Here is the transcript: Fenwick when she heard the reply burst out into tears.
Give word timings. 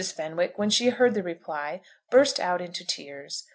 Fenwick 0.11 0.57
when 0.57 0.71
she 0.71 0.89
heard 0.89 1.13
the 1.13 1.21
reply 1.21 1.79
burst 2.09 2.39
out 2.39 2.59
into 2.59 2.83
tears. 2.83 3.47